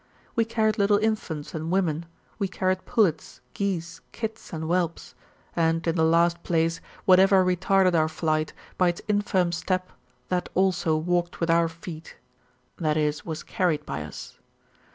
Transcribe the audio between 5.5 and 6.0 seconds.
and, in